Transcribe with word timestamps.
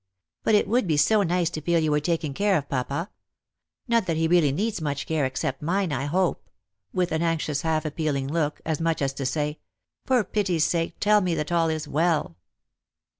But 0.43 0.55
it 0.55 0.67
would 0.67 0.87
be 0.87 0.97
so 0.97 1.21
nice 1.21 1.51
to 1.51 1.61
feel 1.61 1.79
you 1.79 1.91
were 1.91 1.99
taking 1.99 2.33
care 2.33 2.57
of 2.57 2.67
papa. 2.67 3.11
Not 3.87 4.07
that 4.07 4.17
he 4.17 4.27
really 4.27 4.51
needs 4.51 4.81
much 4.81 5.05
care, 5.05 5.25
except 5.25 5.61
mine, 5.61 5.91
I 5.93 6.05
hope," 6.05 6.49
with 6.91 7.11
an 7.11 7.21
anxious 7.21 7.61
half 7.61 7.85
appealing 7.85 8.27
look, 8.27 8.61
as 8.65 8.79
much 8.81 9.03
as 9.03 9.13
to 9.13 9.27
say," 9.27 9.59
For 10.07 10.23
pity's 10.23 10.65
sake, 10.65 10.95
tell 10.99 11.21
me 11.21 11.35
that 11.35 11.51
all 11.51 11.69
is 11.69 11.87
well." 11.87 12.35